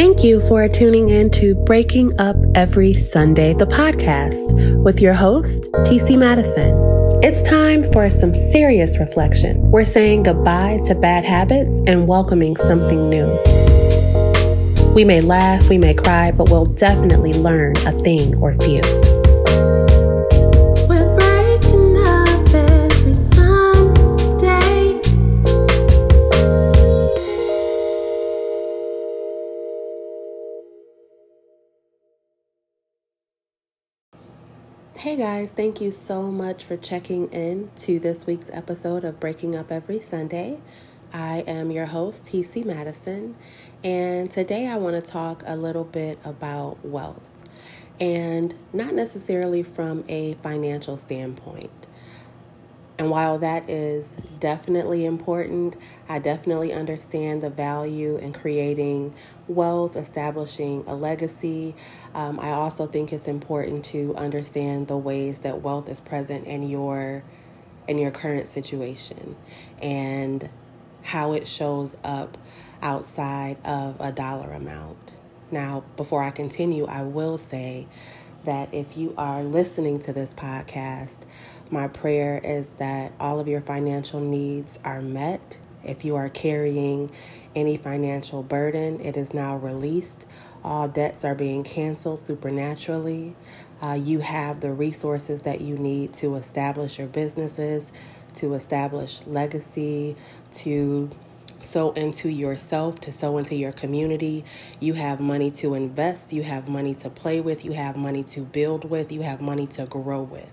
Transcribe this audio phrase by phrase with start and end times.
[0.00, 5.70] Thank you for tuning in to Breaking Up Every Sunday, the podcast, with your host,
[5.84, 6.74] TC Madison.
[7.22, 9.60] It's time for some serious reflection.
[9.70, 13.26] We're saying goodbye to bad habits and welcoming something new.
[14.94, 18.80] We may laugh, we may cry, but we'll definitely learn a thing or few.
[35.20, 39.70] Guys, thank you so much for checking in to this week's episode of Breaking Up
[39.70, 40.58] Every Sunday.
[41.12, 43.36] I am your host, TC Madison,
[43.84, 47.30] and today I want to talk a little bit about wealth
[48.00, 51.70] and not necessarily from a financial standpoint.
[53.00, 55.78] And while that is definitely important,
[56.10, 59.14] I definitely understand the value in creating
[59.48, 61.74] wealth, establishing a legacy.
[62.14, 66.62] Um, I also think it's important to understand the ways that wealth is present in
[66.62, 67.24] your
[67.88, 69.34] in your current situation
[69.80, 70.50] and
[71.02, 72.36] how it shows up
[72.82, 75.16] outside of a dollar amount.
[75.50, 77.88] Now, before I continue, I will say
[78.44, 81.26] that if you are listening to this podcast,
[81.70, 85.58] my prayer is that all of your financial needs are met.
[85.84, 87.10] If you are carrying
[87.54, 90.26] any financial burden, it is now released.
[90.62, 93.34] All debts are being canceled supernaturally.
[93.80, 97.92] Uh, you have the resources that you need to establish your businesses,
[98.34, 100.16] to establish legacy,
[100.52, 101.10] to
[101.70, 104.44] sow into yourself, to sow into your community.
[104.80, 108.40] You have money to invest, you have money to play with, you have money to
[108.40, 110.50] build with, you have money to grow with.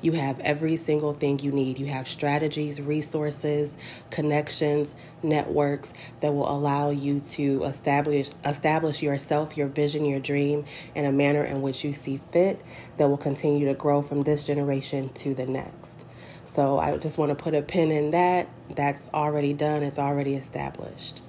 [0.00, 1.78] You have every single thing you need.
[1.78, 3.76] You have strategies, resources,
[4.10, 11.04] connections, networks that will allow you to establish establish yourself, your vision, your dream in
[11.04, 12.62] a manner in which you see fit
[12.96, 16.06] that will continue to grow from this generation to the next.
[16.56, 18.48] So I just want to put a pin in that.
[18.74, 19.82] That's already done.
[19.82, 21.20] It's already established.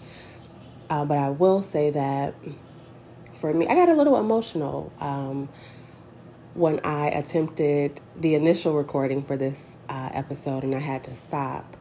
[0.90, 2.34] Uh, but I will say that
[3.34, 4.90] for me, I got a little emotional.
[5.02, 5.50] Um,
[6.54, 11.76] when I attempted the initial recording for this uh, episode and I had to stop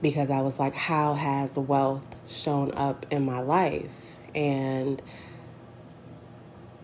[0.00, 4.20] because I was like, how has wealth shown up in my life?
[4.36, 5.02] And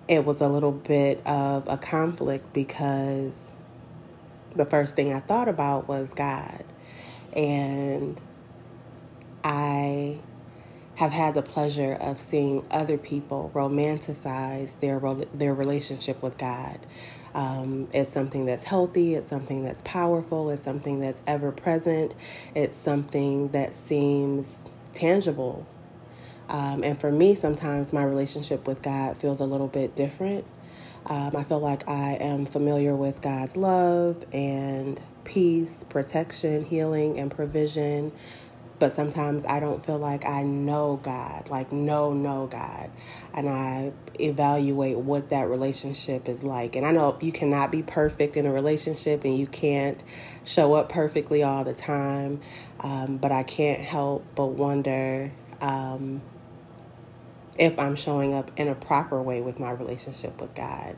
[0.08, 3.51] it was a little bit of a conflict because
[4.56, 6.64] the first thing I thought about was God.
[7.36, 8.20] And
[9.44, 10.20] I
[10.96, 15.00] have had the pleasure of seeing other people romanticize their
[15.34, 16.78] their relationship with God.
[17.34, 19.14] Um, it's something that's healthy.
[19.14, 20.50] It's something that's powerful.
[20.50, 22.14] It's something that's ever present.
[22.54, 25.66] It's something that seems tangible.
[26.48, 30.46] Um, and for me, sometimes my relationship with God feels a little bit different.
[31.06, 37.30] Um, I feel like I am familiar with God's love and peace, protection, healing, and
[37.30, 38.12] provision
[38.82, 42.90] but sometimes I don't feel like I know God, like know, know God.
[43.32, 46.74] And I evaluate what that relationship is like.
[46.74, 50.02] And I know you cannot be perfect in a relationship and you can't
[50.44, 52.40] show up perfectly all the time.
[52.80, 55.30] Um, but I can't help but wonder
[55.60, 56.20] um,
[57.58, 60.96] if I'm showing up in a proper way with my relationship with God.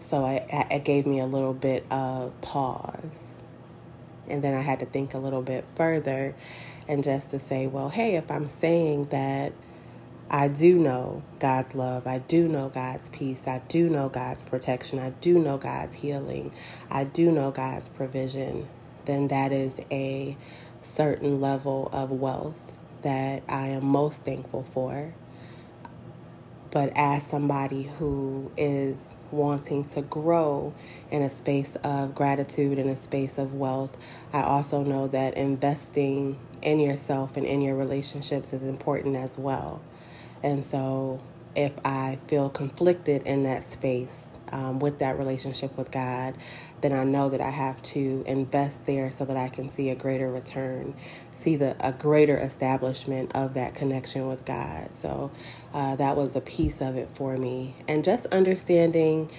[0.00, 3.42] So I, it gave me a little bit of pause.
[4.28, 6.34] And then I had to think a little bit further
[6.88, 9.52] and just to say, well, hey, if I'm saying that
[10.30, 14.98] I do know God's love, I do know God's peace, I do know God's protection,
[14.98, 16.52] I do know God's healing,
[16.90, 18.68] I do know God's provision,
[19.06, 20.36] then that is a
[20.82, 22.75] certain level of wealth
[23.06, 25.14] that I am most thankful for.
[26.72, 30.74] But as somebody who is wanting to grow
[31.12, 33.96] in a space of gratitude, in a space of wealth,
[34.32, 39.80] I also know that investing in yourself and in your relationships is important as well.
[40.42, 41.20] And so
[41.54, 46.34] if I feel conflicted in that space um, with that relationship with God,
[46.80, 49.94] then I know that I have to invest there so that I can see a
[49.94, 50.94] greater return,
[51.30, 54.92] see the a greater establishment of that connection with God.
[54.94, 55.30] So
[55.74, 59.30] uh, that was a piece of it for me, and just understanding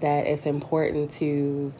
[0.00, 1.72] that it's important to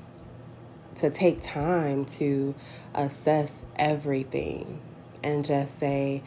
[0.96, 2.54] to take time to
[2.94, 4.80] assess everything
[5.22, 6.22] and just say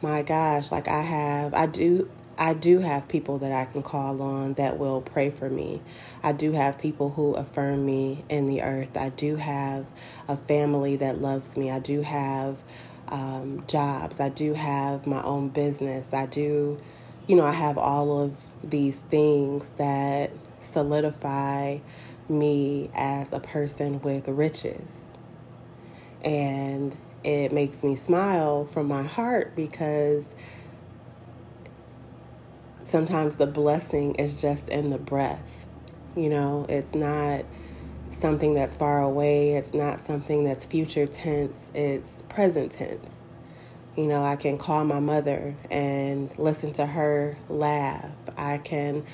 [0.00, 4.20] my gosh like i have i do I do have people that I can call
[4.22, 5.80] on that will pray for me.
[6.22, 8.96] I do have people who affirm me in the earth.
[8.96, 9.86] I do have
[10.28, 11.70] a family that loves me.
[11.70, 12.62] I do have
[13.08, 14.20] um, jobs.
[14.20, 16.12] I do have my own business.
[16.12, 16.78] I do,
[17.26, 20.30] you know, I have all of these things that
[20.60, 21.78] solidify
[22.28, 25.04] me as a person with riches.
[26.24, 26.94] And
[27.24, 30.34] it makes me smile from my heart because
[32.86, 35.66] sometimes the blessing is just in the breath.
[36.16, 37.44] You know, it's not
[38.12, 43.24] something that's far away, it's not something that's future tense, it's present tense.
[43.96, 48.10] You know, I can call my mother and listen to her laugh.
[48.36, 49.04] I can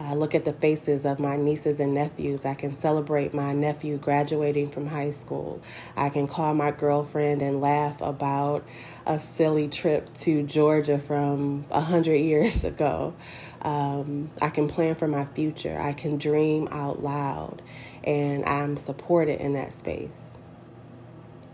[0.00, 2.44] uh, look at the faces of my nieces and nephews.
[2.44, 5.60] I can celebrate my nephew graduating from high school.
[5.96, 8.64] I can call my girlfriend and laugh about
[9.06, 13.14] a silly trip to Georgia from a hundred years ago.
[13.62, 15.78] Um, I can plan for my future.
[15.80, 17.62] I can dream out loud,
[18.04, 20.36] and I'm supported in that space.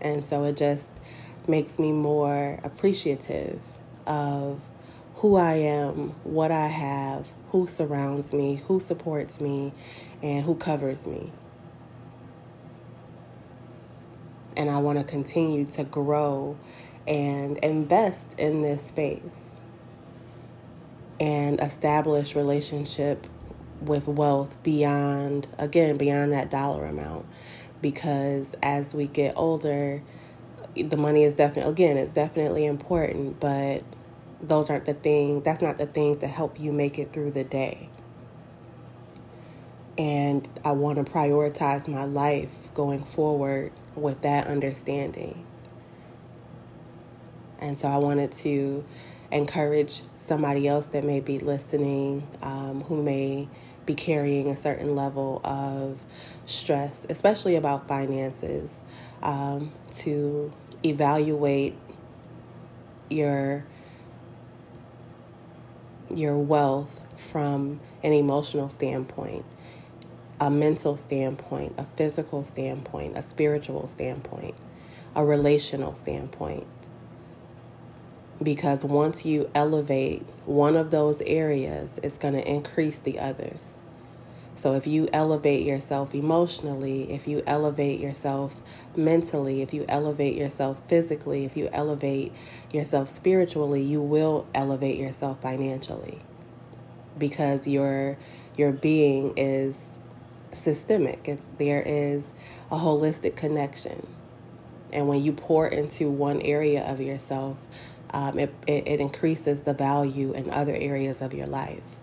[0.00, 1.00] And so it just
[1.46, 3.60] makes me more appreciative
[4.06, 4.60] of
[5.16, 9.74] who I am, what I have, who surrounds me, who supports me,
[10.22, 11.30] and who covers me.
[14.56, 16.56] And I want to continue to grow
[17.06, 19.60] and invest in this space
[21.20, 23.26] and establish relationship
[23.82, 27.26] with wealth beyond again beyond that dollar amount
[27.80, 30.00] because as we get older
[30.76, 33.82] the money is definitely again it's definitely important but
[34.42, 37.44] those aren't the things, that's not the things to help you make it through the
[37.44, 37.88] day.
[39.98, 45.46] And I want to prioritize my life going forward with that understanding.
[47.60, 48.84] And so I wanted to
[49.30, 53.48] encourage somebody else that may be listening um, who may
[53.86, 56.04] be carrying a certain level of
[56.46, 58.84] stress, especially about finances,
[59.22, 60.52] um, to
[60.84, 61.74] evaluate
[63.10, 63.64] your
[66.14, 69.44] your wealth from an emotional standpoint,
[70.40, 74.54] a mental standpoint, a physical standpoint, a spiritual standpoint,
[75.14, 76.66] a relational standpoint.
[78.42, 83.82] Because once you elevate one of those areas, it's going to increase the others.
[84.62, 88.62] So if you elevate yourself emotionally, if you elevate yourself
[88.94, 92.32] mentally, if you elevate yourself physically, if you elevate
[92.70, 96.20] yourself spiritually, you will elevate yourself financially.
[97.18, 98.16] Because your
[98.56, 99.98] your being is
[100.52, 101.26] systemic.
[101.26, 102.32] It's there is
[102.70, 104.06] a holistic connection.
[104.92, 107.66] And when you pour into one area of yourself,
[108.12, 112.01] um, it, it, it increases the value in other areas of your life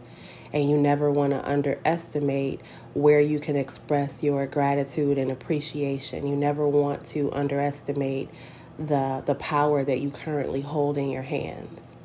[0.54, 2.62] and you never want to underestimate
[2.94, 6.25] where you can express your gratitude and appreciation.
[6.28, 8.30] You never want to underestimate
[8.78, 11.96] the the power that you currently hold in your hands.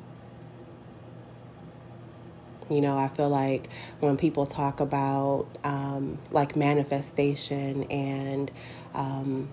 [2.69, 3.69] You know, I feel like
[3.99, 8.51] when people talk about um, like manifestation and
[8.95, 9.49] um,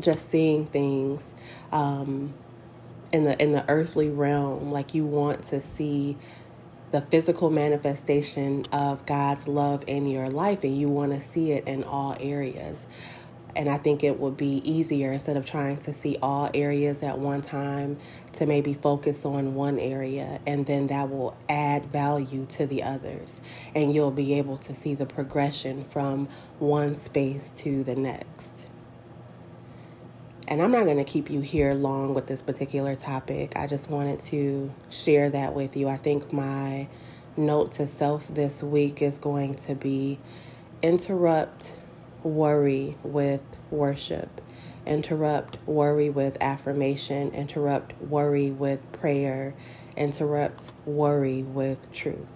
[0.00, 1.34] just seeing things
[1.70, 2.34] um,
[3.12, 6.16] in the in the earthly realm, like you want to see
[6.94, 11.66] the physical manifestation of God's love in your life and you want to see it
[11.66, 12.86] in all areas.
[13.56, 17.18] And I think it would be easier instead of trying to see all areas at
[17.18, 17.98] one time
[18.34, 23.42] to maybe focus on one area and then that will add value to the others.
[23.74, 26.28] And you'll be able to see the progression from
[26.60, 28.70] one space to the next.
[30.54, 33.54] And I'm not going to keep you here long with this particular topic.
[33.56, 35.88] I just wanted to share that with you.
[35.88, 36.86] I think my
[37.36, 40.16] note to self this week is going to be
[40.80, 41.76] interrupt
[42.22, 43.42] worry with
[43.72, 44.40] worship,
[44.86, 49.56] interrupt worry with affirmation, interrupt worry with prayer,
[49.96, 52.30] interrupt worry with truth.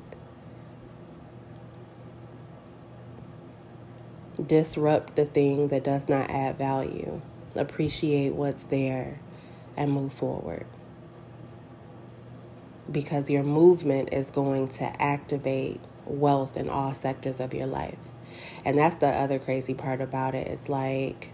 [4.45, 7.23] Disrupt the thing that does not add value
[7.59, 9.21] appreciate what's there,
[9.77, 10.67] and move forward.
[12.91, 18.15] Because your movement is going to activate wealth in all sectors of your life.
[18.65, 20.49] And that's the other crazy part about it.
[20.49, 21.33] It's like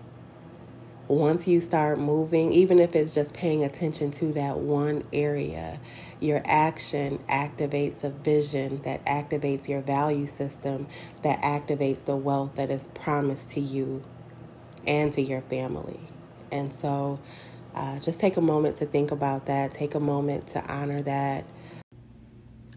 [1.09, 5.79] once you start moving, even if it's just paying attention to that one area,
[6.21, 10.87] your action activates a vision that activates your value system,
[11.23, 14.03] that activates the wealth that is promised to you
[14.87, 16.01] and to your family.
[16.55, 17.21] And so
[17.75, 21.45] uh, just take a moment to think about that, take a moment to honor that.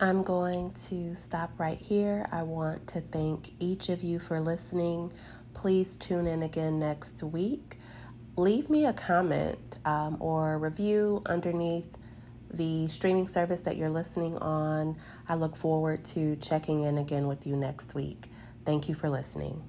[0.02, 2.28] I'm going to stop right here.
[2.32, 5.12] I want to thank each of you for listening.
[5.54, 7.78] Please tune in again next week.
[8.38, 11.98] leave me a comment um, or review underneath
[12.54, 14.98] the streaming service that you're listening on.
[15.28, 18.28] I look forward to checking in again with you next week.
[18.66, 19.64] Thank you for listening.